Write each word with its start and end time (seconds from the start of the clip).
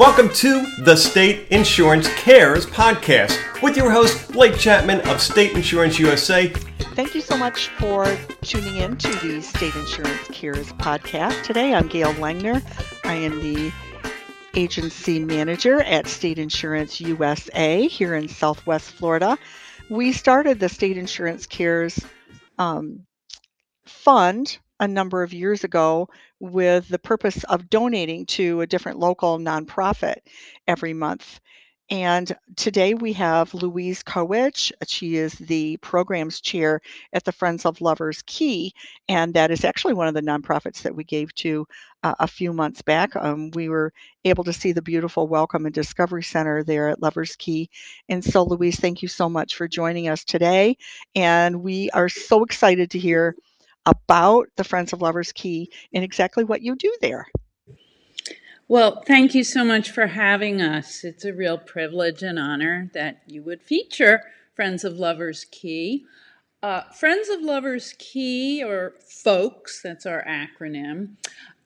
Welcome 0.00 0.30
to 0.30 0.64
the 0.78 0.96
State 0.96 1.48
Insurance 1.48 2.08
Cares 2.14 2.64
podcast 2.64 3.36
with 3.62 3.76
your 3.76 3.90
host, 3.90 4.32
Blake 4.32 4.56
Chapman 4.56 5.06
of 5.06 5.20
State 5.20 5.52
Insurance 5.52 5.98
USA. 5.98 6.48
Thank 6.48 7.14
you 7.14 7.20
so 7.20 7.36
much 7.36 7.68
for 7.78 8.06
tuning 8.40 8.76
in 8.76 8.96
to 8.96 9.08
the 9.18 9.42
State 9.42 9.74
Insurance 9.76 10.26
Cares 10.28 10.72
podcast. 10.72 11.42
Today 11.42 11.74
I'm 11.74 11.86
Gail 11.86 12.14
Langner. 12.14 12.62
I 13.04 13.12
am 13.12 13.40
the 13.40 13.70
agency 14.54 15.18
manager 15.18 15.82
at 15.82 16.06
State 16.06 16.38
Insurance 16.38 16.98
USA 17.02 17.86
here 17.86 18.14
in 18.14 18.26
Southwest 18.26 18.92
Florida. 18.92 19.36
We 19.90 20.12
started 20.12 20.58
the 20.58 20.70
State 20.70 20.96
Insurance 20.96 21.46
Cares 21.46 22.02
um, 22.56 23.04
Fund 23.84 24.58
a 24.80 24.88
number 24.88 25.22
of 25.22 25.34
years 25.34 25.62
ago 25.62 26.08
with 26.40 26.88
the 26.88 26.98
purpose 26.98 27.44
of 27.44 27.70
donating 27.70 28.26
to 28.26 28.60
a 28.62 28.66
different 28.66 28.98
local 28.98 29.38
nonprofit 29.38 30.16
every 30.66 30.94
month. 30.94 31.40
And 31.92 32.32
today 32.54 32.94
we 32.94 33.12
have 33.14 33.52
Louise 33.52 34.04
Kowich. 34.04 34.70
She 34.86 35.16
is 35.16 35.34
the 35.34 35.76
programs 35.78 36.40
chair 36.40 36.80
at 37.12 37.24
the 37.24 37.32
Friends 37.32 37.66
of 37.66 37.80
Lovers 37.80 38.22
Key, 38.26 38.72
and 39.08 39.34
that 39.34 39.50
is 39.50 39.64
actually 39.64 39.94
one 39.94 40.06
of 40.06 40.14
the 40.14 40.22
nonprofits 40.22 40.82
that 40.82 40.94
we 40.94 41.02
gave 41.02 41.34
to 41.36 41.66
uh, 42.04 42.14
a 42.20 42.28
few 42.28 42.52
months 42.52 42.80
back. 42.82 43.16
Um, 43.16 43.50
we 43.54 43.68
were 43.68 43.92
able 44.24 44.44
to 44.44 44.52
see 44.52 44.70
the 44.70 44.82
beautiful 44.82 45.26
Welcome 45.26 45.66
and 45.66 45.74
Discovery 45.74 46.22
Center 46.22 46.62
there 46.62 46.88
at 46.88 47.02
Lovers 47.02 47.34
Key. 47.36 47.68
And 48.08 48.24
so, 48.24 48.44
Louise, 48.44 48.78
thank 48.78 49.02
you 49.02 49.08
so 49.08 49.28
much 49.28 49.56
for 49.56 49.66
joining 49.66 50.08
us 50.08 50.24
today. 50.24 50.76
And 51.16 51.62
we 51.62 51.90
are 51.90 52.08
so 52.08 52.44
excited 52.44 52.92
to 52.92 52.98
hear 53.00 53.34
about 53.86 54.48
the 54.56 54.64
Friends 54.64 54.92
of 54.92 55.02
Lovers 55.02 55.32
Key 55.32 55.70
and 55.92 56.04
exactly 56.04 56.44
what 56.44 56.62
you 56.62 56.76
do 56.76 56.94
there. 57.00 57.26
Well, 58.68 59.02
thank 59.04 59.34
you 59.34 59.42
so 59.42 59.64
much 59.64 59.90
for 59.90 60.06
having 60.06 60.62
us. 60.62 61.02
It's 61.02 61.24
a 61.24 61.32
real 61.32 61.58
privilege 61.58 62.22
and 62.22 62.38
honor 62.38 62.88
that 62.94 63.22
you 63.26 63.42
would 63.42 63.62
feature 63.62 64.22
Friends 64.54 64.84
of 64.84 64.94
Lovers 64.94 65.44
Key. 65.50 66.04
Uh, 66.62 66.82
Friends 66.92 67.28
of 67.28 67.40
Lovers 67.40 67.94
Key, 67.98 68.62
or 68.62 68.94
FOLKS, 69.00 69.82
that's 69.82 70.06
our 70.06 70.24
acronym, 70.24 71.16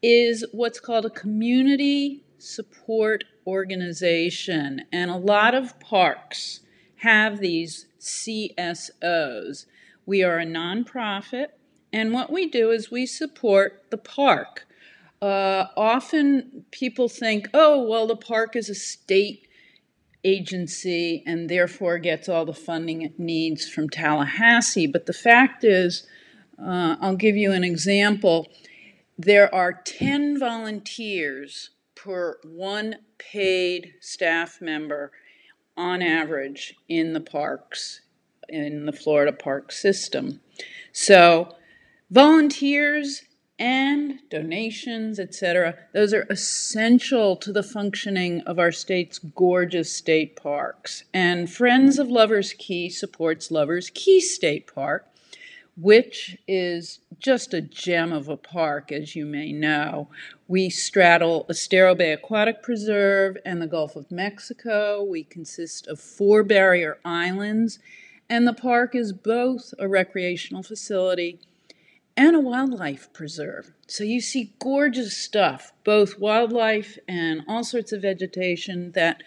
is 0.02 0.46
what's 0.52 0.80
called 0.80 1.04
a 1.04 1.10
community 1.10 2.24
support 2.38 3.24
organization. 3.46 4.82
And 4.92 5.10
a 5.10 5.16
lot 5.16 5.54
of 5.54 5.78
parks 5.80 6.60
have 6.96 7.40
these 7.40 7.86
CSOs. 8.00 9.66
We 10.06 10.22
are 10.22 10.38
a 10.38 10.46
nonprofit 10.46 11.48
and 11.94 12.12
what 12.12 12.28
we 12.32 12.48
do 12.48 12.72
is 12.72 12.90
we 12.90 13.06
support 13.06 13.84
the 13.90 13.96
park. 13.96 14.66
Uh, 15.22 15.66
often 15.76 16.64
people 16.72 17.08
think, 17.08 17.46
oh, 17.54 17.80
well, 17.84 18.08
the 18.08 18.16
park 18.16 18.56
is 18.56 18.68
a 18.68 18.74
state 18.74 19.46
agency 20.24 21.22
and 21.24 21.48
therefore 21.48 21.98
gets 21.98 22.28
all 22.28 22.44
the 22.44 22.52
funding 22.52 23.02
it 23.02 23.20
needs 23.20 23.68
from 23.68 23.88
Tallahassee. 23.88 24.88
But 24.88 25.06
the 25.06 25.12
fact 25.12 25.62
is, 25.62 26.04
uh, 26.58 26.96
I'll 27.00 27.14
give 27.14 27.36
you 27.36 27.52
an 27.52 27.62
example. 27.62 28.48
There 29.16 29.54
are 29.54 29.72
10 29.72 30.36
volunteers 30.40 31.70
per 31.94 32.40
one 32.42 32.96
paid 33.18 33.94
staff 34.00 34.60
member 34.60 35.12
on 35.76 36.02
average 36.02 36.74
in 36.88 37.12
the 37.12 37.20
parks, 37.20 38.00
in 38.48 38.86
the 38.86 38.92
Florida 38.92 39.32
park 39.32 39.70
system. 39.70 40.40
So 40.90 41.54
Volunteers 42.14 43.22
and 43.58 44.20
donations, 44.30 45.18
etc., 45.18 45.74
those 45.92 46.14
are 46.14 46.28
essential 46.30 47.34
to 47.34 47.50
the 47.52 47.64
functioning 47.64 48.40
of 48.42 48.56
our 48.56 48.70
state's 48.70 49.18
gorgeous 49.18 49.92
state 49.92 50.36
parks. 50.36 51.02
And 51.12 51.50
Friends 51.50 51.98
of 51.98 52.06
Lovers 52.06 52.52
Key 52.52 52.88
supports 52.88 53.50
Lovers 53.50 53.90
Key 53.90 54.20
State 54.20 54.72
Park, 54.72 55.08
which 55.76 56.38
is 56.46 57.00
just 57.18 57.52
a 57.52 57.60
gem 57.60 58.12
of 58.12 58.28
a 58.28 58.36
park, 58.36 58.92
as 58.92 59.16
you 59.16 59.26
may 59.26 59.50
know. 59.50 60.06
We 60.46 60.70
straddle 60.70 61.46
Estero 61.50 61.96
Bay 61.96 62.12
Aquatic 62.12 62.62
Preserve 62.62 63.38
and 63.44 63.60
the 63.60 63.66
Gulf 63.66 63.96
of 63.96 64.12
Mexico. 64.12 65.02
We 65.02 65.24
consist 65.24 65.88
of 65.88 65.98
four 65.98 66.44
barrier 66.44 66.96
islands, 67.04 67.80
and 68.30 68.46
the 68.46 68.52
park 68.52 68.94
is 68.94 69.12
both 69.12 69.74
a 69.80 69.88
recreational 69.88 70.62
facility 70.62 71.40
and 72.16 72.36
a 72.36 72.40
wildlife 72.40 73.12
preserve. 73.12 73.72
So 73.86 74.04
you 74.04 74.20
see 74.20 74.54
gorgeous 74.58 75.16
stuff, 75.16 75.72
both 75.84 76.18
wildlife 76.18 76.98
and 77.08 77.42
all 77.48 77.64
sorts 77.64 77.92
of 77.92 78.02
vegetation 78.02 78.92
that 78.92 79.22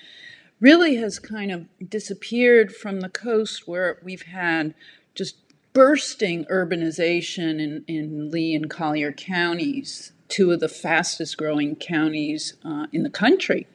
really 0.60 0.96
has 0.96 1.20
kind 1.20 1.52
of 1.52 1.68
disappeared 1.90 2.74
from 2.74 3.02
the 3.02 3.10
coast 3.10 3.68
where 3.68 4.00
we've 4.04 4.24
had 4.24 4.74
just 5.14 5.36
bursting 5.74 6.46
urbanization 6.46 7.62
in, 7.62 7.84
in 7.88 8.32
Lee 8.32 8.56
and 8.56 8.70
Collier 8.70 9.12
counties, 9.12 10.14
two 10.28 10.52
of 10.52 10.60
the 10.60 10.70
fastest 10.70 11.38
growing 11.38 11.76
counties 11.76 12.56
uh, 12.66 12.88
in 12.92 13.04
the 13.04 13.10
country. 13.10 13.68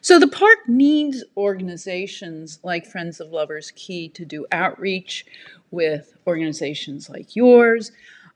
So 0.00 0.18
the 0.18 0.28
park 0.28 0.68
needs 0.68 1.24
organizations 1.36 2.58
like 2.62 2.86
Friends 2.86 3.20
of 3.20 3.30
Lovers 3.30 3.70
Key 3.72 4.08
to 4.10 4.24
do 4.24 4.46
outreach 4.50 5.26
with 5.70 6.14
organizations 6.26 7.08
like 7.08 7.36
yours, 7.36 7.92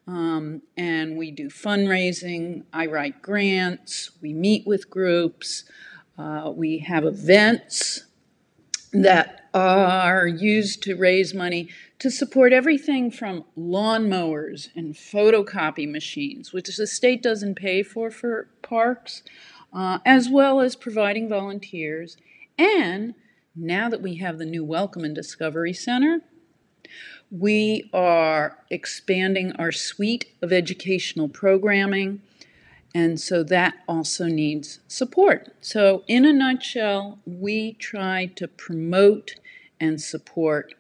um, 0.09 0.63
and 0.75 1.19
we 1.19 1.31
do 1.31 1.49
fundraising. 1.49 2.65
I 2.73 2.87
write 2.87 3.21
grants. 3.21 4.11
We 4.23 4.33
meet 4.33 4.67
with 4.67 4.89
groups. 4.89 5.65
Uh, 6.17 6.51
we 6.55 6.79
have 6.79 7.05
events 7.05 8.07
that 8.91 9.51
are 9.53 10.27
used 10.27 10.83
to 10.85 10.97
raise 10.97 11.35
money 11.35 11.69
to 11.99 12.11
support 12.11 12.55
everything 12.55 13.11
from 13.11 13.45
lawnmowers 13.57 14.69
and 14.75 14.95
photocopy 14.95 15.91
machines, 15.91 16.55
which 16.55 16.75
the 16.75 16.87
state 16.87 17.23
doesn't 17.23 17.57
pay 17.57 17.83
for 17.83 18.11
for 18.11 18.49
parks, 18.63 19.23
uh, 19.75 19.99
as 20.07 20.31
well 20.31 20.61
as 20.61 20.75
providing 20.75 21.29
volunteers. 21.29 22.17
And 22.57 23.15
now 23.55 23.91
that 23.91 24.01
we 24.01 24.17
have 24.17 24.39
the 24.39 24.47
new 24.47 24.65
Welcome 24.65 25.05
and 25.05 25.15
Discovery 25.15 25.75
Center, 25.75 26.23
we 27.31 27.91
are 27.93 28.59
expanding 28.71 29.53
our 29.53 29.72
suite 29.72 30.27
of 30.41 30.53
educational 30.53 31.28
programming, 31.28 32.22
and 32.94 33.21
so 33.21 33.43
that 33.44 33.75
also 33.87 34.27
needs 34.27 34.81
support. 34.89 35.55
So, 35.61 36.05
in 36.09 36.25
a 36.25 36.33
nutshell, 36.33 37.19
we 37.27 37.75
try 37.75 38.27
to 38.37 38.49
promote 38.49 39.34
and 39.81 40.00
support 40.00 40.75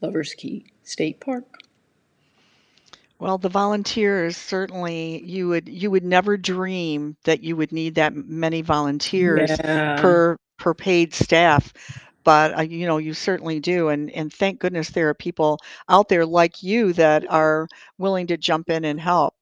Lovers 0.00 0.34
Key 0.34 0.66
State 0.82 1.20
Park. 1.20 1.44
Well, 3.18 3.38
the 3.38 3.48
volunteers 3.48 4.36
certainly 4.36 5.22
you 5.24 5.48
would 5.48 5.68
you 5.68 5.90
would 5.90 6.04
never 6.04 6.36
dream 6.36 7.16
that 7.24 7.42
you 7.42 7.56
would 7.56 7.72
need 7.72 7.94
that 7.94 8.14
many 8.14 8.60
volunteers 8.60 9.50
yeah. 9.50 10.00
per 10.00 10.36
per 10.58 10.74
paid 10.74 11.14
staff 11.14 11.72
but 12.26 12.58
uh, 12.58 12.60
you 12.60 12.86
know 12.86 12.98
you 12.98 13.14
certainly 13.14 13.60
do 13.60 13.88
and 13.88 14.10
and 14.10 14.32
thank 14.32 14.58
goodness 14.58 14.90
there 14.90 15.08
are 15.08 15.14
people 15.14 15.58
out 15.88 16.08
there 16.08 16.26
like 16.26 16.62
you 16.62 16.92
that 16.92 17.24
are 17.30 17.68
willing 17.98 18.26
to 18.26 18.36
jump 18.36 18.68
in 18.68 18.84
and 18.84 19.00
help 19.00 19.34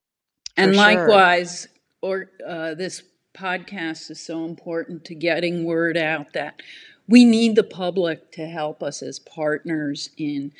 and 0.56 0.76
likewise 0.76 1.66
or 2.02 2.30
uh, 2.46 2.74
this 2.74 3.02
podcast 3.34 4.10
is 4.10 4.20
so 4.20 4.44
important 4.44 5.02
to 5.06 5.14
getting 5.14 5.64
word 5.64 5.96
out 5.96 6.34
that 6.34 6.60
we 7.08 7.24
need 7.24 7.56
the 7.56 7.64
public 7.64 8.30
to 8.32 8.46
help 8.46 8.82
us 8.82 9.02
as 9.02 9.18
partners 9.18 10.10
in 10.18 10.52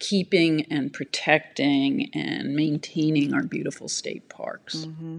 keeping 0.00 0.62
and 0.72 0.92
protecting 0.92 2.10
and 2.14 2.54
maintaining 2.54 3.32
our 3.34 3.42
beautiful 3.42 3.88
state 3.88 4.28
parks. 4.28 4.76
Mm-hmm. 4.86 5.18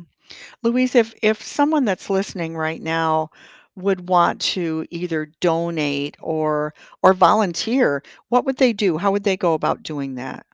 Louise, 0.63 0.95
if 0.95 1.13
if 1.21 1.41
someone 1.41 1.85
that's 1.85 2.09
listening 2.09 2.55
right 2.55 2.81
now 2.81 3.31
would 3.75 4.09
want 4.09 4.41
to 4.41 4.85
either 4.89 5.31
donate 5.39 6.17
or 6.19 6.73
or 7.01 7.13
volunteer, 7.13 8.03
what 8.29 8.45
would 8.45 8.57
they 8.57 8.73
do? 8.73 8.97
How 8.97 9.11
would 9.11 9.23
they 9.23 9.37
go 9.37 9.53
about 9.53 9.83
doing 9.83 10.15
that? 10.15 10.45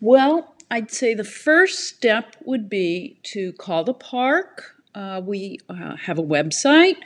Well, 0.00 0.54
I'd 0.70 0.90
say 0.90 1.14
the 1.14 1.24
first 1.24 1.88
step 1.88 2.36
would 2.44 2.68
be 2.68 3.18
to 3.24 3.52
call 3.54 3.84
the 3.84 3.94
park. 3.94 4.76
Uh, 4.94 5.20
we 5.24 5.58
uh, 5.68 5.96
have 5.96 6.18
a 6.18 6.22
website. 6.22 6.96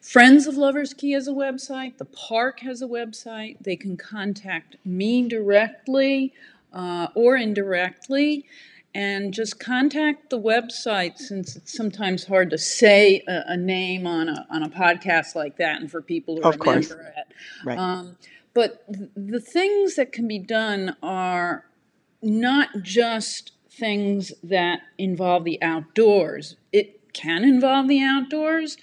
Friends 0.00 0.46
of 0.46 0.56
Lovers 0.56 0.94
Key 0.94 1.12
has 1.12 1.28
a 1.28 1.32
website. 1.32 1.98
The 1.98 2.06
park 2.06 2.60
has 2.60 2.82
a 2.82 2.86
website. 2.86 3.58
They 3.60 3.76
can 3.76 3.96
contact 3.96 4.76
me 4.84 5.28
directly 5.28 6.32
uh, 6.72 7.08
or 7.14 7.36
indirectly 7.36 8.46
and 8.94 9.32
just 9.32 9.58
contact 9.58 10.30
the 10.30 10.38
website 10.38 11.16
since 11.16 11.56
it's 11.56 11.72
sometimes 11.72 12.26
hard 12.26 12.50
to 12.50 12.58
say 12.58 13.22
a, 13.26 13.42
a, 13.48 13.56
name 13.56 14.06
on 14.06 14.28
a 14.28 14.46
on 14.50 14.62
a 14.62 14.68
podcast 14.68 15.34
like 15.34 15.56
that 15.56 15.80
and 15.80 15.90
for 15.90 16.02
people 16.02 16.36
to 16.36 16.48
of 16.48 16.60
remember 16.60 16.64
course. 16.64 16.90
it. 16.90 17.34
Right. 17.64 17.78
Um, 17.78 18.16
but 18.54 18.84
th- 18.92 19.10
the 19.16 19.40
things 19.40 19.96
that 19.96 20.12
can 20.12 20.28
be 20.28 20.38
done 20.38 20.96
are 21.02 21.64
not 22.22 22.68
just 22.82 23.52
things 23.70 24.32
that 24.42 24.80
involve 24.98 25.44
the 25.44 25.60
outdoors. 25.62 26.56
It 26.72 27.12
can 27.14 27.44
involve 27.44 27.88
the 27.88 28.02
outdoors, 28.02 28.76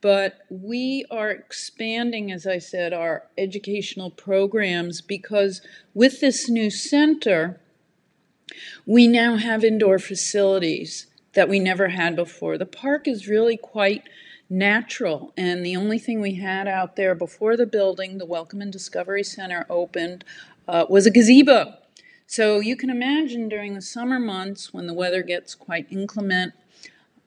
but 0.00 0.38
we 0.48 1.04
are 1.10 1.30
expanding, 1.30 2.30
as 2.30 2.46
I 2.46 2.58
said, 2.58 2.92
our 2.92 3.24
educational 3.36 4.10
programs 4.10 5.00
because 5.00 5.62
with 5.94 6.20
this 6.20 6.48
new 6.48 6.70
center, 6.70 7.60
we 8.84 9.06
now 9.06 9.36
have 9.36 9.64
indoor 9.64 9.98
facilities 9.98 11.06
that 11.34 11.48
we 11.48 11.58
never 11.58 11.88
had 11.88 12.16
before. 12.16 12.56
The 12.58 12.66
park 12.66 13.06
is 13.06 13.28
really 13.28 13.56
quite 13.56 14.02
natural, 14.48 15.32
and 15.36 15.64
the 15.64 15.76
only 15.76 15.98
thing 15.98 16.20
we 16.20 16.36
had 16.36 16.68
out 16.68 16.96
there 16.96 17.14
before 17.14 17.56
the 17.56 17.66
building, 17.66 18.18
the 18.18 18.26
Welcome 18.26 18.62
and 18.62 18.72
Discovery 18.72 19.24
Center, 19.24 19.66
opened 19.68 20.24
uh, 20.68 20.86
was 20.88 21.06
a 21.06 21.10
gazebo. 21.10 21.74
So 22.26 22.60
you 22.60 22.76
can 22.76 22.90
imagine 22.90 23.48
during 23.48 23.74
the 23.74 23.82
summer 23.82 24.18
months 24.18 24.72
when 24.72 24.86
the 24.86 24.94
weather 24.94 25.22
gets 25.22 25.54
quite 25.54 25.86
inclement, 25.90 26.54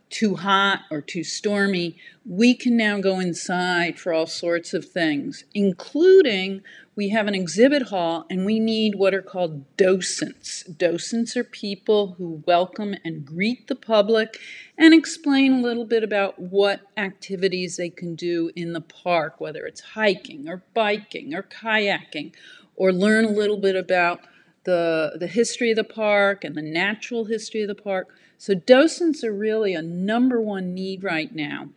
too 0.09 0.35
hot 0.35 0.81
or 0.89 1.01
too 1.01 1.23
stormy, 1.23 1.95
we 2.25 2.53
can 2.53 2.75
now 2.75 2.99
go 2.99 3.19
inside 3.19 3.99
for 3.99 4.13
all 4.13 4.27
sorts 4.27 4.73
of 4.73 4.85
things, 4.85 5.43
including 5.53 6.61
we 6.95 7.09
have 7.09 7.27
an 7.27 7.35
exhibit 7.35 7.83
hall 7.83 8.25
and 8.29 8.45
we 8.45 8.59
need 8.59 8.95
what 8.95 9.13
are 9.13 9.21
called 9.21 9.77
docents. 9.77 10.63
Docents 10.63 11.37
are 11.37 11.43
people 11.43 12.15
who 12.17 12.43
welcome 12.45 12.95
and 13.05 13.25
greet 13.25 13.67
the 13.67 13.75
public 13.75 14.37
and 14.77 14.93
explain 14.93 15.53
a 15.53 15.61
little 15.61 15.85
bit 15.85 16.03
about 16.03 16.39
what 16.39 16.81
activities 16.97 17.77
they 17.77 17.89
can 17.89 18.15
do 18.15 18.51
in 18.55 18.73
the 18.73 18.81
park, 18.81 19.39
whether 19.39 19.65
it's 19.65 19.81
hiking 19.81 20.49
or 20.49 20.63
biking 20.73 21.33
or 21.33 21.43
kayaking, 21.43 22.33
or 22.75 22.91
learn 22.91 23.25
a 23.25 23.29
little 23.29 23.57
bit 23.57 23.75
about 23.75 24.19
the, 24.63 25.17
the 25.19 25.27
history 25.27 25.71
of 25.71 25.77
the 25.77 25.83
park 25.83 26.43
and 26.43 26.55
the 26.55 26.61
natural 26.61 27.25
history 27.25 27.61
of 27.61 27.67
the 27.67 27.75
park. 27.75 28.09
So 28.37 28.53
docents 28.53 29.23
are 29.23 29.33
really 29.33 29.73
a 29.73 29.81
number 29.81 30.39
one 30.39 30.73
need 30.73 31.03
right 31.03 31.33
now. 31.33 31.69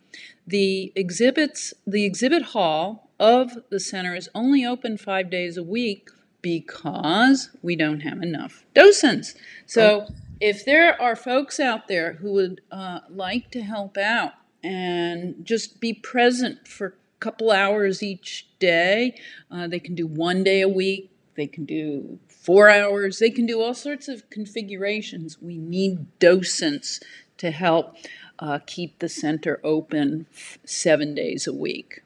The 0.45 0.91
exhibits, 0.95 1.73
the 1.85 2.05
exhibit 2.05 2.43
hall 2.43 3.09
of 3.19 3.57
the 3.69 3.79
center 3.79 4.15
is 4.15 4.29
only 4.35 4.65
open 4.65 4.97
five 4.97 5.29
days 5.29 5.57
a 5.57 5.63
week 5.63 6.09
because 6.41 7.49
we 7.61 7.75
don't 7.75 8.01
have 8.01 8.21
enough 8.21 8.65
docents. 8.73 9.33
So 9.65 10.07
if 10.41 10.65
there 10.65 11.01
are 11.01 11.15
folks 11.15 11.59
out 11.59 11.87
there 11.87 12.13
who 12.13 12.33
would 12.33 12.61
uh, 12.69 12.99
like 13.09 13.49
to 13.51 13.61
help 13.61 13.97
out 13.97 14.33
and 14.61 15.35
just 15.45 15.79
be 15.79 15.93
present 15.93 16.67
for 16.67 16.87
a 16.87 17.19
couple 17.19 17.49
hours 17.49 18.03
each 18.03 18.47
day, 18.59 19.15
uh, 19.49 19.67
they 19.67 19.79
can 19.79 19.95
do 19.95 20.05
one 20.05 20.43
day 20.43 20.59
a 20.61 20.67
week. 20.67 21.11
They 21.35 21.47
can 21.47 21.65
do 21.65 22.19
four 22.27 22.69
hours. 22.69 23.19
They 23.19 23.31
can 23.31 23.45
do 23.45 23.61
all 23.61 23.73
sorts 23.73 24.07
of 24.07 24.29
configurations. 24.29 25.41
We 25.41 25.57
need 25.57 26.19
docents 26.19 26.99
to 27.37 27.51
help 27.51 27.95
uh, 28.39 28.59
keep 28.65 28.99
the 28.99 29.09
center 29.09 29.59
open 29.63 30.27
seven 30.65 31.15
days 31.15 31.47
a 31.47 31.53
week. 31.53 32.01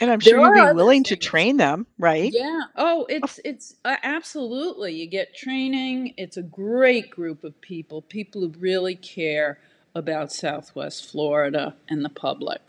And 0.00 0.10
I'm 0.10 0.20
There 0.20 0.34
sure 0.34 0.46
are 0.46 0.72
be 0.72 0.76
willing 0.76 1.04
to 1.04 1.16
train 1.16 1.56
them, 1.56 1.86
right? 1.98 2.32
Yeah. 2.32 2.62
Oh, 2.76 3.06
it's 3.08 3.40
it's 3.44 3.76
uh, 3.84 3.96
absolutely. 4.02 4.94
You 4.94 5.06
get 5.06 5.36
training. 5.36 6.14
It's 6.16 6.36
a 6.36 6.42
great 6.42 7.10
group 7.10 7.44
of 7.44 7.60
people. 7.60 8.02
People 8.02 8.42
who 8.42 8.48
really 8.58 8.94
care 8.94 9.58
about 9.94 10.32
Southwest 10.32 11.10
Florida 11.10 11.74
and 11.88 12.04
the 12.04 12.08
public. 12.08 12.60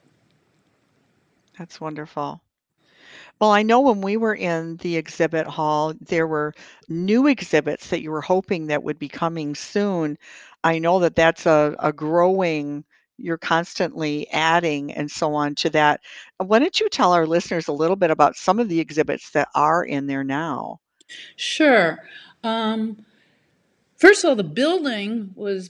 That's 1.58 1.80
wonderful. 1.80 2.42
Well, 3.40 3.52
I 3.52 3.64
know 3.64 3.80
when 3.80 4.02
we 4.02 4.18
were 4.18 4.36
in 4.36 4.78
the 4.78 4.98
exhibit 4.98 5.48
hall, 5.48 5.94
there 6.02 6.28
were 6.28 6.54
new 6.90 7.28
exhibits 7.28 7.90
that 7.90 8.02
you 8.02 8.12
were 8.12 8.22
hoping 8.22 8.68
that 8.68 8.84
would 8.84 9.00
be 9.00 9.08
coming 9.08 9.56
soon. 9.56 10.18
I 10.64 10.80
know 10.80 11.00
that 11.00 11.16
that's 11.16 11.46
a, 11.46 11.76
a 11.80 11.94
growing, 11.94 12.84
you're 13.18 13.38
constantly 13.38 14.30
adding 14.32 14.92
and 14.92 15.10
so 15.10 15.34
on 15.36 15.56
to 15.56 15.70
that. 15.70 16.02
Why 16.38 16.60
don't 16.60 16.80
you 16.80 16.90
tell 16.90 17.14
our 17.14 17.26
listeners 17.26 17.68
a 17.68 17.74
little 17.74 17.96
bit 17.96 18.12
about 18.12 18.36
some 18.36 18.60
of 18.60 18.68
the 18.68 18.80
exhibits 18.80 19.30
that 19.32 19.48
are 19.56 19.84
in 19.84 20.08
there 20.08 20.24
now? 20.24 20.80
Sure. 21.36 22.00
Um, 22.44 23.06
first 23.98 24.24
of 24.24 24.30
all, 24.30 24.36
the 24.36 24.44
building 24.44 25.32
was 25.36 25.70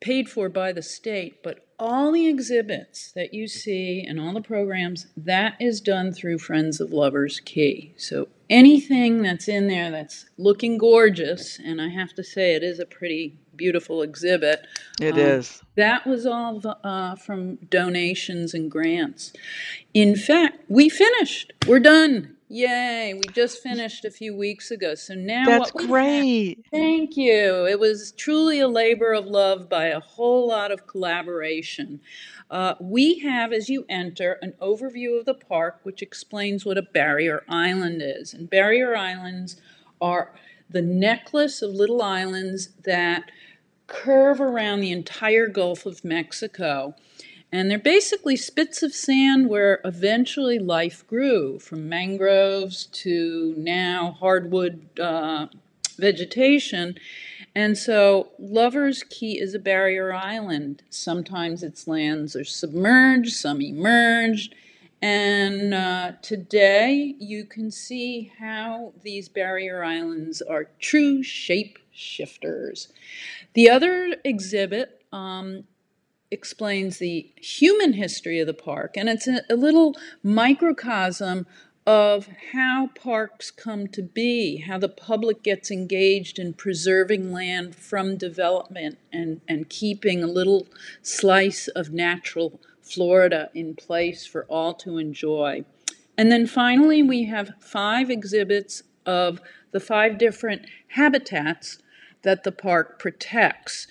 paid 0.00 0.28
for 0.28 0.48
by 0.48 0.72
the 0.72 0.82
state, 0.82 1.42
but 1.42 1.65
all 1.78 2.12
the 2.12 2.26
exhibits 2.26 3.12
that 3.12 3.34
you 3.34 3.46
see 3.48 4.04
and 4.06 4.18
all 4.18 4.32
the 4.32 4.40
programs, 4.40 5.06
that 5.16 5.54
is 5.60 5.80
done 5.80 6.12
through 6.12 6.38
Friends 6.38 6.80
of 6.80 6.92
Lovers 6.92 7.40
Key. 7.40 7.94
So 7.96 8.28
anything 8.48 9.22
that's 9.22 9.48
in 9.48 9.68
there 9.68 9.90
that's 9.90 10.26
looking 10.38 10.78
gorgeous, 10.78 11.58
and 11.58 11.80
I 11.80 11.88
have 11.88 12.14
to 12.14 12.24
say 12.24 12.54
it 12.54 12.62
is 12.62 12.78
a 12.78 12.86
pretty 12.86 13.38
beautiful 13.54 14.02
exhibit. 14.02 14.66
It 15.00 15.14
um, 15.14 15.18
is. 15.18 15.62
That 15.76 16.06
was 16.06 16.26
all 16.26 16.62
uh, 16.84 17.16
from 17.16 17.56
donations 17.56 18.54
and 18.54 18.70
grants. 18.70 19.32
In 19.92 20.16
fact, 20.16 20.58
we 20.68 20.88
finished. 20.88 21.52
We're 21.66 21.80
done. 21.80 22.35
Yay! 22.48 23.12
We 23.14 23.22
just 23.32 23.60
finished 23.60 24.04
a 24.04 24.10
few 24.10 24.36
weeks 24.36 24.70
ago. 24.70 24.94
So 24.94 25.14
now 25.14 25.44
That's 25.44 25.74
what 25.74 25.74
we 25.74 25.82
have 25.82 25.90
great. 25.90 26.64
Thank 26.70 27.16
you. 27.16 27.66
It 27.66 27.80
was 27.80 28.12
truly 28.12 28.60
a 28.60 28.68
labor 28.68 29.12
of 29.12 29.26
love 29.26 29.68
by 29.68 29.86
a 29.86 29.98
whole 29.98 30.46
lot 30.46 30.70
of 30.70 30.86
collaboration. 30.86 32.00
Uh, 32.48 32.74
we 32.80 33.18
have, 33.18 33.52
as 33.52 33.68
you 33.68 33.84
enter, 33.88 34.38
an 34.42 34.54
overview 34.62 35.18
of 35.18 35.24
the 35.24 35.34
park 35.34 35.80
which 35.82 36.02
explains 36.02 36.64
what 36.64 36.78
a 36.78 36.82
barrier 36.82 37.42
island 37.48 38.00
is. 38.04 38.32
And 38.32 38.48
barrier 38.48 38.96
islands 38.96 39.60
are 40.00 40.32
the 40.70 40.82
necklace 40.82 41.62
of 41.62 41.70
little 41.72 42.02
islands 42.02 42.68
that 42.84 43.30
curve 43.88 44.40
around 44.40 44.80
the 44.80 44.92
entire 44.92 45.48
Gulf 45.48 45.84
of 45.84 46.04
Mexico. 46.04 46.94
And 47.52 47.70
they're 47.70 47.78
basically 47.78 48.36
spits 48.36 48.82
of 48.82 48.92
sand 48.92 49.48
where 49.48 49.80
eventually 49.84 50.58
life 50.58 51.06
grew, 51.06 51.58
from 51.58 51.88
mangroves 51.88 52.86
to 52.86 53.54
now 53.56 54.16
hardwood 54.18 54.98
uh, 54.98 55.46
vegetation. 55.96 56.96
And 57.54 57.78
so, 57.78 58.28
Lovers 58.38 59.02
Key 59.04 59.40
is 59.40 59.54
a 59.54 59.58
barrier 59.58 60.12
island. 60.12 60.82
Sometimes 60.90 61.62
its 61.62 61.86
lands 61.88 62.36
are 62.36 62.44
submerged, 62.44 63.32
some 63.32 63.62
emerged. 63.62 64.54
And 65.00 65.72
uh, 65.72 66.12
today 66.22 67.14
you 67.18 67.44
can 67.44 67.70
see 67.70 68.32
how 68.38 68.92
these 69.02 69.28
barrier 69.28 69.84
islands 69.84 70.42
are 70.42 70.68
true 70.80 71.22
shape 71.22 71.78
shifters. 71.92 72.88
The 73.54 73.70
other 73.70 74.16
exhibit 74.24 75.02
um, 75.12 75.64
explains 76.30 76.98
the 76.98 77.30
human 77.36 77.94
history 77.94 78.40
of 78.40 78.46
the 78.46 78.54
park, 78.54 78.96
and 78.96 79.08
it's 79.08 79.28
a, 79.28 79.42
a 79.50 79.56
little 79.56 79.96
microcosm 80.22 81.46
of 81.86 82.28
how 82.52 82.90
parks 83.00 83.52
come 83.52 83.86
to 83.86 84.02
be, 84.02 84.56
how 84.56 84.76
the 84.76 84.88
public 84.88 85.42
gets 85.44 85.70
engaged 85.70 86.38
in 86.38 86.52
preserving 86.52 87.32
land 87.32 87.76
from 87.76 88.16
development 88.16 88.98
and, 89.12 89.40
and 89.46 89.68
keeping 89.68 90.22
a 90.22 90.26
little 90.26 90.66
slice 91.00 91.68
of 91.68 91.92
natural 91.92 92.60
Florida 92.82 93.50
in 93.54 93.74
place 93.74 94.26
for 94.26 94.44
all 94.46 94.74
to 94.74 94.98
enjoy. 94.98 95.64
And 96.18 96.32
then 96.32 96.46
finally, 96.46 97.02
we 97.02 97.24
have 97.24 97.52
five 97.60 98.10
exhibits 98.10 98.82
of 99.04 99.40
the 99.70 99.80
five 99.80 100.18
different 100.18 100.66
habitats 100.88 101.78
that 102.22 102.42
the 102.42 102.52
park 102.52 102.98
protects. 102.98 103.86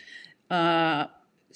Uh, 0.50 1.08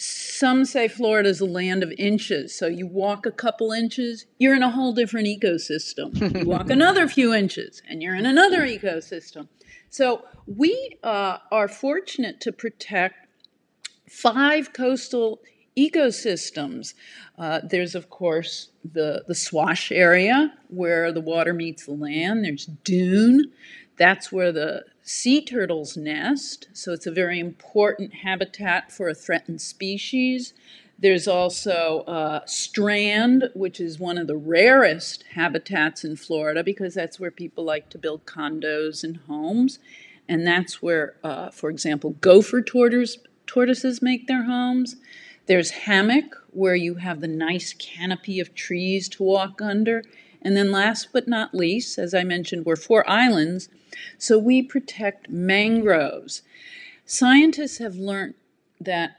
some 0.02 0.64
say 0.64 0.88
Florida 0.88 1.28
is 1.28 1.42
a 1.42 1.46
land 1.46 1.84
of 1.84 1.92
inches. 1.98 2.58
So 2.58 2.68
you 2.68 2.88
walk 2.88 3.26
a 3.26 3.32
couple 3.32 3.74
inches, 3.74 4.26
you're 4.38 4.56
in 4.56 4.64
a 4.64 4.72
whole 4.72 4.94
different 4.94 5.28
ecosystem. 5.28 6.40
you 6.40 6.46
walk 6.48 6.70
another 6.70 7.06
few 7.10 7.34
inches, 7.34 7.82
and 7.86 8.02
you're 8.02 8.16
in 8.16 8.26
another 8.26 8.62
ecosystem. 8.62 9.50
So 9.90 10.24
we 10.48 10.98
uh, 11.04 11.40
are 11.52 11.68
fortunate 11.68 12.40
to 12.42 12.54
protect 12.54 13.28
five 14.10 14.72
coastal 14.72 15.42
ecosystems. 15.78 16.94
Uh, 17.38 17.60
there's, 17.62 17.94
of 17.94 18.10
course, 18.10 18.70
the, 18.90 19.26
the 19.28 19.36
swash 19.36 19.92
area 19.92 20.54
where 20.70 21.12
the 21.12 21.22
water 21.22 21.54
meets 21.54 21.88
the 21.88 21.92
land. 21.92 22.46
There's 22.46 22.68
dune. 22.86 23.52
That's 23.98 24.32
where 24.32 24.54
the 24.54 24.86
sea 25.10 25.42
turtles 25.42 25.98
nest, 25.98 26.68
so 26.72 26.94
it's 26.94 27.08
a 27.08 27.12
very 27.12 27.40
important 27.40 28.14
habitat 28.14 28.92
for 28.92 29.10
a 29.10 29.16
threatened 29.16 29.60
species. 29.60 30.54
There's 31.00 31.28
also 31.28 32.02
uh, 32.02 32.46
strand, 32.46 33.50
which 33.56 33.80
is 33.80 34.00
one 34.00 34.20
of 34.20 34.28
the 34.28 34.38
rarest 34.38 35.24
habitats 35.34 36.04
in 36.04 36.16
Florida 36.16 36.64
because 36.64 36.94
that's 36.94 37.20
where 37.20 37.32
people 37.32 37.64
like 37.64 37.90
to 37.90 37.98
build 37.98 38.28
condos 38.28 39.04
and 39.04 39.18
homes. 39.28 39.80
And 40.28 40.46
that's 40.46 40.80
where, 40.80 41.16
uh, 41.24 41.50
for 41.50 41.72
example, 41.72 42.12
gopher 42.22 42.62
tortoise, 42.62 43.18
tortoises 43.48 44.04
make 44.04 44.28
their 44.28 44.44
homes. 44.44 44.98
There's 45.48 45.72
hammock, 45.72 46.36
where 46.52 46.76
you 46.76 46.96
have 46.96 47.20
the 47.20 47.28
nice 47.28 47.74
canopy 47.74 48.40
of 48.40 48.54
trees 48.54 49.10
to 49.10 49.24
walk 49.24 49.60
under. 49.60 50.04
And 50.42 50.56
then, 50.56 50.72
last 50.72 51.10
but 51.12 51.28
not 51.28 51.54
least, 51.54 51.98
as 51.98 52.14
I 52.14 52.24
mentioned, 52.24 52.66
we're 52.66 52.76
four 52.76 53.08
islands, 53.10 53.70
so 54.18 54.38
we 54.38 54.62
protect 54.62 55.30
mangroves. 55.30 56.44
Scientists 57.06 57.80
have 57.80 57.96
learned 57.96 58.36
that 58.80 59.18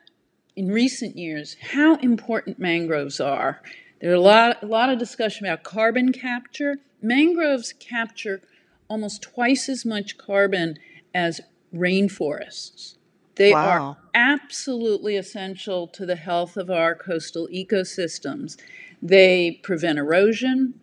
in 0.56 0.68
recent 0.70 1.16
years 1.16 1.56
how 1.72 1.96
important 1.96 2.58
mangroves 2.58 3.20
are. 3.20 3.60
There's 4.00 4.18
a 4.18 4.22
lot, 4.22 4.62
a 4.62 4.66
lot 4.66 4.88
of 4.90 4.98
discussion 4.98 5.46
about 5.46 5.62
carbon 5.62 6.12
capture. 6.12 6.76
Mangroves 7.02 7.72
capture 7.74 8.40
almost 8.88 9.22
twice 9.22 9.68
as 9.68 9.84
much 9.84 10.18
carbon 10.18 10.78
as 11.14 11.40
rainforests. 11.74 12.96
They 13.36 13.52
Wow. 13.52 13.90
are 13.90 13.96
absolutely 14.14 15.16
essential 15.16 15.86
to 15.88 16.04
the 16.04 16.16
health 16.16 16.56
of 16.56 16.70
our 16.70 16.94
coastal 16.94 17.48
ecosystems. 17.48 18.56
They 19.00 19.60
prevent 19.62 19.98
erosion. 19.98 20.74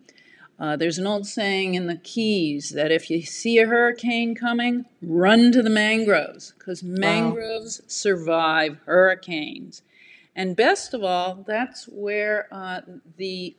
Uh, 0.58 0.76
there's 0.76 0.98
an 0.98 1.06
old 1.06 1.26
saying 1.26 1.74
in 1.74 1.86
the 1.86 1.96
Keys 1.96 2.70
that 2.70 2.90
if 2.90 3.10
you 3.10 3.22
see 3.22 3.58
a 3.58 3.66
hurricane 3.66 4.34
coming, 4.34 4.86
run 5.00 5.52
to 5.52 5.62
the 5.62 5.70
mangroves 5.70 6.52
because 6.58 6.82
mangroves 6.82 7.80
survive 7.86 8.78
hurricanes. 8.84 9.82
And 10.34 10.56
best 10.56 10.94
of 10.94 11.04
all, 11.04 11.44
that's 11.46 11.84
where 11.84 12.48
uh, 12.50 12.80
the 13.16 13.56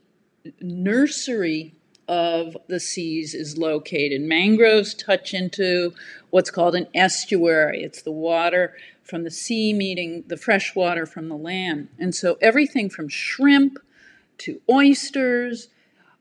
nursery 0.62 1.74
of 2.10 2.58
the 2.68 2.79
seas 2.79 3.34
is 3.34 3.58
located. 3.58 4.22
Mangroves 4.22 4.94
touch 4.94 5.34
into 5.34 5.94
what's 6.32 6.51
called 6.51 6.75
an 6.75 6.88
estuary. 6.94 7.84
It's 7.84 8.01
the 8.01 8.12
water 8.12 8.75
from 9.03 9.24
the 9.24 9.32
sea 9.32 9.74
meeting 9.74 10.24
the 10.27 10.38
fresh 10.38 10.75
water 10.75 11.06
from 11.06 11.29
the 11.29 11.38
land. 11.38 11.89
And 11.98 12.13
so 12.13 12.38
everything 12.41 12.89
from 12.89 13.10
shrimp 13.10 13.77
to 14.39 14.62
oysters, 14.70 15.70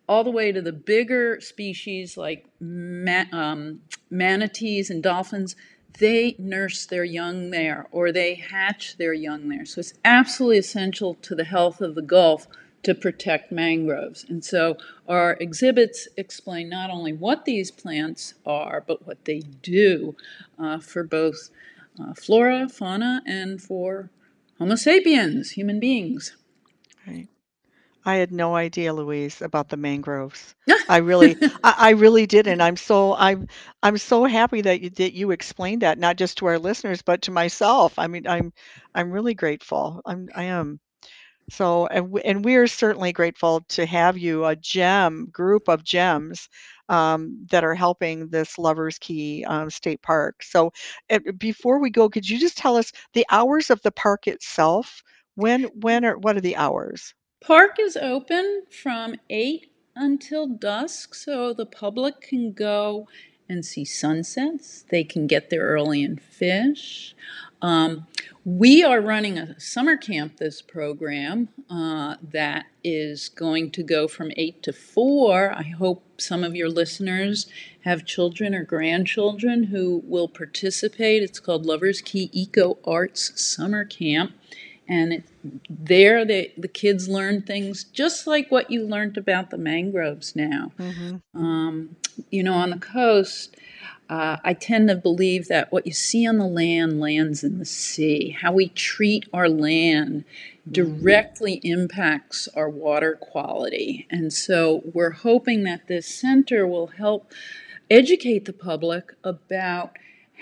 all 0.09 0.25
the 0.25 0.31
way 0.31 0.53
to 0.53 0.63
the 0.63 0.73
bigger 0.73 1.41
species 1.41 2.17
like 2.17 2.47
ma- 2.61 3.27
um, 3.33 3.81
manatees 4.11 4.91
and 4.91 5.03
dolphins, 5.03 5.55
they 5.99 6.35
nurse 6.39 6.87
their 6.87 7.05
young 7.05 7.51
there 7.51 7.87
or 7.91 8.13
they 8.13 8.35
hatch 8.35 8.97
their 8.97 9.13
young 9.13 9.49
there. 9.49 9.67
So 9.67 9.81
it's 9.81 9.95
absolutely 10.05 10.59
essential 10.59 11.15
to 11.23 11.35
the 11.35 11.45
health 11.45 11.81
of 11.81 11.95
the 11.95 12.03
Gulf 12.03 12.47
to 12.85 12.95
protect 12.95 13.51
mangroves. 13.51 14.25
And 14.29 14.45
so 14.45 14.77
our 15.09 15.37
exhibits 15.41 16.09
explain 16.17 16.69
not 16.69 16.91
only 16.91 17.13
what 17.13 17.45
these 17.45 17.71
plants 17.71 18.35
are, 18.47 18.83
but 18.87 19.07
what 19.07 19.25
they 19.25 19.41
do 19.63 20.17
uh, 20.59 20.79
for 20.79 21.03
both 21.03 21.51
uh, 22.01 22.15
flora, 22.15 22.69
fauna, 22.69 23.23
and 23.27 23.61
for 23.61 24.11
Homo 24.59 24.77
sapiens, 24.77 25.51
human 25.51 25.81
beings. 25.81 26.37
Right. 27.07 27.29
I 28.09 28.17
had 28.17 28.33
no 28.33 28.57
idea, 28.57 28.93
Louise, 28.95 29.43
about 29.43 29.69
the 29.71 29.77
mangroves. 29.77 30.55
I 30.89 30.99
really, 30.99 31.39
I, 31.63 31.75
I 31.79 31.91
really 31.91 32.27
didn't. 32.27 32.61
I'm 32.63 32.77
so, 32.77 33.15
I'm, 33.15 33.47
I'm 33.83 33.99
so 33.99 34.25
happy 34.25 34.63
that 34.63 34.81
you 34.81 34.91
that 34.91 35.15
you 35.15 35.31
explained 35.33 35.83
that, 35.83 35.99
not 35.99 36.17
just 36.17 36.39
to 36.39 36.47
our 36.47 36.59
listeners, 36.59 37.03
but 37.03 37.23
to 37.23 37.33
myself. 37.33 37.99
I 37.99 38.09
mean, 38.09 38.27
I'm, 38.27 38.53
I'm 38.95 39.13
really 39.13 39.35
grateful. 39.35 40.03
I'm, 40.07 40.29
I 40.35 40.45
am. 40.45 40.81
So, 41.51 41.87
and 41.87 42.11
we, 42.11 42.23
and 42.23 42.45
we 42.45 42.57
are 42.57 42.67
certainly 42.67 43.13
grateful 43.13 43.63
to 43.71 43.87
have 43.87 44.19
you, 44.19 44.45
a 44.47 44.57
gem 44.57 45.29
group 45.33 45.69
of 45.69 45.85
gems 45.85 46.49
um, 46.89 47.47
that 47.51 47.65
are 47.65 47.75
helping 47.75 48.29
this 48.29 48.59
Lovers 48.59 48.99
Key 48.99 49.45
um, 49.47 49.71
State 49.71 50.03
Park. 50.03 50.43
So, 50.43 50.73
uh, 51.11 51.21
before 51.39 51.81
we 51.81 51.91
go, 51.91 52.09
could 52.11 52.29
you 52.29 52.39
just 52.41 52.59
tell 52.59 52.77
us 52.77 52.93
the 53.15 53.27
hours 53.31 53.71
of 53.71 53.83
the 53.83 53.93
park 53.93 54.27
itself? 54.29 55.03
When, 55.37 55.65
when 55.81 56.05
are, 56.05 56.19
what 56.19 56.37
are 56.37 56.41
the 56.43 56.57
hours? 56.57 57.15
Park 57.41 57.77
is 57.81 57.97
open 57.97 58.65
from 58.71 59.15
8 59.31 59.71
until 59.95 60.47
dusk, 60.47 61.15
so 61.15 61.53
the 61.53 61.67
public 61.67 62.21
can 62.21 62.53
go 62.53 63.09
and 63.49 63.65
see 63.65 63.85
sunsets. 63.85 64.85
They 64.91 65.05
can 65.05 65.27
get 65.27 65.49
there 65.49 65.67
early 65.67 66.03
and 66.03 66.21
fish. 66.21 67.15
Um, 67.63 68.07
we 68.45 68.85
are 68.85 69.01
running 69.01 69.39
a 69.39 69.59
summer 69.59 69.97
camp 69.97 70.37
this 70.37 70.63
program 70.63 71.49
uh, 71.71 72.17
that 72.23 72.67
is 72.85 73.29
going 73.29 73.71
to 73.73 73.83
go 73.83 74.09
from 74.09 74.31
8 74.37 74.63
to 74.65 74.73
4. 74.73 75.53
I 75.53 75.63
hope 75.63 76.05
some 76.21 76.45
of 76.45 76.55
your 76.55 76.69
listeners 76.69 77.47
have 77.85 78.05
children 78.05 78.55
or 78.55 78.65
grandchildren 78.65 79.65
who 79.65 80.03
will 80.05 80.29
participate. 80.29 81.23
It's 81.23 81.41
called 81.41 81.67
Lovers 81.67 82.01
Key 82.01 82.31
Eco 82.33 82.79
Arts 82.85 83.41
Summer 83.41 83.85
Camp. 83.85 84.33
And 84.89 85.13
it, 85.13 85.25
there, 85.69 86.25
they, 86.25 86.53
the 86.57 86.69
kids 86.69 87.09
learn 87.09 87.43
things 87.43 87.85
just 87.85 88.27
like 88.27 88.51
what 88.51 88.71
you 88.71 88.87
learned 88.87 89.19
about 89.19 89.51
the 89.51 89.59
mangroves 89.59 90.35
now. 90.35 90.73
Mm-hmm. 90.79 91.39
Um, 91.39 91.97
you 92.31 92.43
know, 92.43 92.55
on 92.55 92.71
the 92.71 92.79
coast, 92.79 93.57
uh, 94.09 94.39
I 94.43 94.55
tend 94.55 94.89
to 94.89 94.97
believe 94.97 95.49
that 95.49 95.71
what 95.71 95.87
you 95.87 95.93
see 95.93 96.27
on 96.27 96.39
the 96.39 96.47
land 96.47 96.99
lands 97.01 97.45
in 97.45 97.59
the 97.59 97.67
sea. 97.67 98.31
How 98.31 98.53
we 98.53 98.71
treat 98.71 99.29
our 99.33 99.49
land 99.49 100.25
directly 100.71 101.61
impacts 101.63 102.49
our 102.55 102.69
water 102.71 103.19
quality. 103.21 104.07
And 104.11 104.33
so 104.33 104.83
we're 104.95 105.11
hoping 105.11 105.65
that 105.65 105.89
this 105.89 106.07
center 106.07 106.67
will 106.67 106.89
help 106.89 107.33
educate 107.91 108.45
the 108.47 108.53
public 108.53 109.15
about 109.25 109.93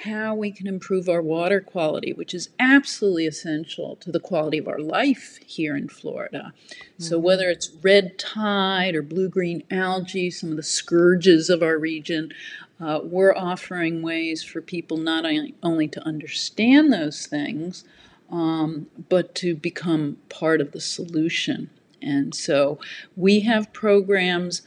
how 0.05 0.35
we 0.35 0.51
can 0.51 0.67
improve 0.67 1.09
our 1.09 1.23
water 1.23 1.61
quality, 1.61 2.13
which 2.13 2.35
is 2.35 2.51
absolutely 2.61 3.27
essential 3.27 3.97
to 3.97 4.13
the 4.13 4.21
quality 4.21 4.59
of 4.59 4.69
our 4.69 4.79
life 4.79 5.39
here 5.47 5.75
in 5.75 5.89
Florida. 5.89 6.53
So, 6.99 7.19
whether 7.19 7.49
it's 7.49 7.71
red 7.83 8.19
tide 8.19 8.95
or 8.95 9.03
blue 9.03 9.29
green 9.29 9.63
algae, 9.71 10.31
some 10.31 10.51
of 10.51 10.57
the 10.57 10.63
scourges 10.63 11.49
of 11.49 11.63
our 11.63 11.79
region, 11.79 12.33
uh, 12.79 13.01
we're 13.03 13.35
offering 13.35 14.03
ways 14.03 14.43
for 14.45 14.61
people 14.61 14.99
not 14.99 15.25
only, 15.25 15.55
only 15.63 15.89
to 15.89 16.07
understand 16.07 16.93
those 16.93 17.27
things, 17.27 17.85
um, 18.31 18.89
but 19.09 19.35
to 19.37 19.55
become 19.55 20.19
part 20.29 20.61
of 20.61 20.73
the 20.73 20.81
solution. 20.81 21.71
And 22.03 22.35
so, 22.35 22.79
we 23.17 23.41
have 23.41 23.73
programs 23.73 24.61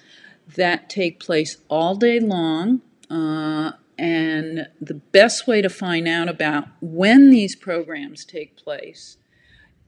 that 0.55 0.89
take 0.89 1.19
place 1.19 1.57
all 1.67 1.95
day 1.95 2.19
long. 2.19 2.81
Uh, 3.11 3.73
and 3.99 4.69
the 4.79 4.93
best 4.93 5.45
way 5.45 5.61
to 5.61 5.69
find 5.69 6.07
out 6.07 6.29
about 6.29 6.69
when 6.79 7.29
these 7.31 7.53
programs 7.53 8.23
take 8.23 8.55
place 8.55 9.17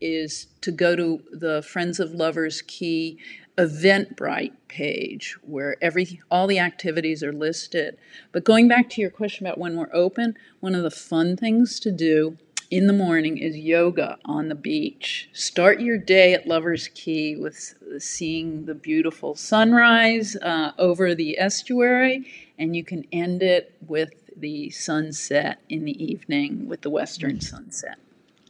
is 0.02 0.48
to 0.60 0.72
go 0.72 0.98
to 0.98 1.24
the 1.32 1.62
Friends 1.62 1.98
of 1.98 2.12
Lovers 2.12 2.62
Key 2.62 3.18
Eventbrite 3.58 4.54
page 4.68 5.38
where 5.44 5.78
every 5.82 6.20
all 6.30 6.46
the 6.46 6.60
activities 6.60 7.24
are 7.24 7.32
listed. 7.32 7.98
But 8.34 8.44
going 8.44 8.68
back 8.68 8.90
to 8.92 9.02
your 9.02 9.12
question 9.12 9.48
about 9.48 9.58
when 9.58 9.78
we're 9.78 9.94
open, 9.94 10.36
one 10.60 10.76
of 10.76 10.84
the 10.84 10.92
fun 10.92 11.38
things 11.38 11.80
to 11.80 11.92
do 11.92 12.38
in 12.72 12.88
the 12.88 12.94
morning 12.94 13.38
is 13.38 13.58
yoga 13.58 14.18
on 14.24 14.48
the 14.48 14.56
beach. 14.56 15.30
Start 15.34 15.82
your 15.82 15.98
day 15.98 16.34
at 16.34 16.48
Lovers 16.48 16.88
Key 16.96 17.36
with 17.36 17.76
seeing 18.00 18.66
the 18.66 18.74
beautiful 18.74 19.36
sunrise 19.36 20.38
uh, 20.38 20.72
over 20.80 21.14
the 21.14 21.38
estuary, 21.38 22.26
and 22.58 22.74
you 22.74 22.84
can 22.86 23.04
end 23.12 23.44
it 23.44 23.76
with 23.86 24.12
the 24.38 24.70
sunset 24.70 25.60
in 25.68 25.84
the 25.84 26.04
evening 26.04 26.68
with 26.68 26.82
the 26.82 26.90
western 26.90 27.42
sunset. 27.42 27.98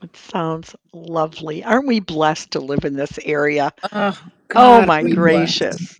It 0.03 0.15
sounds 0.15 0.75
lovely. 0.93 1.63
Aren't 1.63 1.87
we 1.87 1.99
blessed 1.99 2.51
to 2.51 2.59
live 2.59 2.85
in 2.85 2.95
this 2.95 3.19
area? 3.25 3.71
Oh, 3.91 4.17
Oh 4.55 4.85
my 4.85 5.03
gracious. 5.03 5.99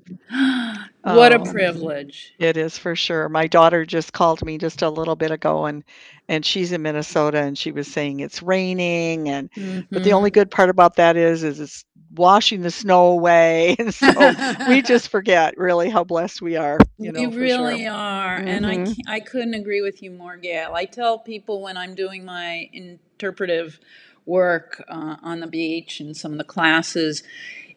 What 1.04 1.34
a 1.34 1.40
Oh, 1.40 1.40
privilege. 1.40 2.34
it 2.40 2.58
is 2.58 2.78
for 2.78 2.96
sure. 2.96 3.30
My 3.30 3.48
daughter 3.48 3.86
just 3.86 4.14
called 4.14 4.44
me 4.46 4.58
just 4.58 4.82
a 4.82 4.90
little 4.90 5.16
bit 5.16 5.32
ago 5.32 5.66
and 5.66 5.84
and 6.28 6.46
she's 6.46 6.72
in 6.72 6.82
Minnesota 6.82 7.38
and 7.40 7.58
she 7.58 7.72
was 7.72 7.88
saying 7.88 8.20
it's 8.20 8.42
raining 8.44 9.30
and 9.30 9.50
but 9.94 10.04
the 10.04 10.14
Mhm. 10.14 10.16
only 10.16 10.32
good 10.32 10.52
part 10.52 10.70
about 10.70 10.96
that 10.98 11.18
is 11.18 11.44
is 11.44 11.60
it's 11.60 11.86
washing 12.16 12.62
the 12.62 12.72
snow 12.72 13.08
away. 13.08 13.76
And 13.80 13.94
so 13.94 14.34
we 14.66 14.82
just 14.84 15.10
forget 15.10 15.56
really 15.58 15.90
how 15.90 16.04
blessed 16.04 16.42
we 16.42 16.56
are, 16.58 16.88
you 16.98 17.12
We 17.14 17.14
know, 17.14 17.32
for 17.32 17.48
really 17.48 17.86
sure. 17.86 17.88
are, 17.88 18.44
and 18.46 18.66
I 18.66 18.80
Mhm. 18.80 18.98
I 19.08 19.20
couldn't 19.20 19.54
agree 19.56 19.82
with 19.82 20.02
you 20.04 20.12
more, 20.12 20.38
Gail. 20.38 20.74
I 20.76 20.86
tell 20.86 21.18
people 21.20 21.62
when 21.62 21.76
I'm 21.78 21.96
doing 21.96 22.24
my 22.26 22.70
interpretive 22.72 23.80
work 24.26 24.84
uh, 24.88 25.18
on 25.24 25.40
the 25.40 25.48
beach 25.48 26.00
and 26.00 26.16
some 26.16 26.32
of 26.32 26.38
the 26.38 26.44
classes, 26.44 27.24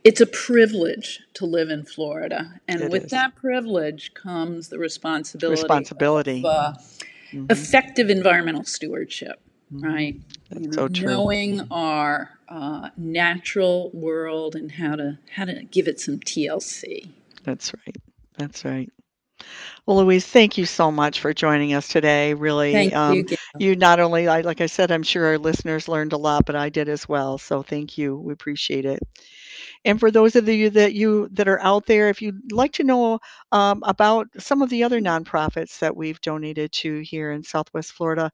it's 0.05 0.21
a 0.21 0.27
privilege 0.27 1.21
to 1.35 1.47
live 1.47 1.71
in 1.71 1.85
Florida, 1.85 2.61
and 2.69 2.89
It 2.89 2.93
with 2.93 3.09
is. 3.09 3.11
that 3.11 3.35
privilege 3.37 4.15
comes 4.15 4.69
the 4.69 4.79
responsibility 4.79 5.89
Responsibility. 5.89 6.41
of 6.45 6.51
uh, 6.51 6.75
hmm 7.33 7.47
effective 7.51 8.11
environmental 8.11 8.65
stewardship, 8.65 9.41
hmm 9.71 9.97
right? 9.97 10.17
You 10.57 10.69
That's 10.69 10.69
know, 10.69 10.81
so 10.81 10.89
true. 10.89 11.29
knowing 11.29 11.63
our 11.71 12.39
uh, 12.49 12.91
natural 12.97 13.91
world 13.93 14.57
and 14.57 14.73
how 14.73 14.97
to 14.97 15.19
how 15.37 15.47
to 15.47 15.65
give 15.65 15.89
it 15.89 16.01
some 16.01 16.21
TLC. 16.21 17.13
That's 17.45 17.73
right. 17.75 17.97
That's 18.39 18.65
right. 18.65 18.91
Well, 19.87 19.99
Louise, 19.99 20.27
thank 20.27 20.59
you 20.59 20.67
so 20.67 20.91
much 20.91 21.21
for 21.21 21.33
joining 21.35 21.75
us 21.75 21.89
today. 21.89 22.35
Really, 22.35 22.93
Thank 22.93 23.09
you, 23.09 23.23
um, 23.23 23.25
Gail. 23.25 23.39
you 23.59 23.77
not 23.77 24.01
only, 24.01 24.29
I, 24.29 24.41
like 24.43 24.61
I 24.61 24.67
said, 24.67 24.91
I'm 24.93 25.03
sure 25.03 25.27
our 25.27 25.39
listeners 25.39 25.89
learned 25.89 26.13
a 26.13 26.17
lot, 26.19 26.47
but 26.47 26.57
I 26.57 26.69
did 26.71 26.89
as 26.89 27.09
well. 27.09 27.39
So 27.39 27.63
thank 27.63 27.99
you. 27.99 28.17
We 28.17 28.33
appreciate 28.33 28.85
it. 28.87 29.01
And 29.85 30.01
for 30.01 30.11
those 30.11 30.35
of 30.37 30.49
you 30.49 30.71
that 30.71 30.95
you 30.95 31.29
that 31.33 31.49
are 31.49 31.61
out 31.61 31.85
there, 31.87 32.09
if 32.09 32.23
you'd 32.23 32.53
like 32.53 32.73
to 32.73 32.85
know 32.85 33.19
um, 33.53 33.83
about 33.85 34.29
some 34.39 34.63
of 34.63 34.71
the 34.71 34.83
other 34.85 35.01
nonprofits 35.01 35.79
that 35.81 35.97
we've 35.97 36.21
donated 36.21 36.71
to 36.73 37.01
here 37.01 37.33
in 37.33 37.43
Southwest 37.43 37.93
Florida 37.93 38.31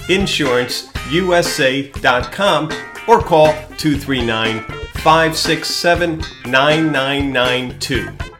www.stateinsuranceusa.com 0.09 2.65
or 3.07 3.21
call 3.21 3.49
239 3.77 4.61
567 4.97 6.23
9992. 6.47 8.34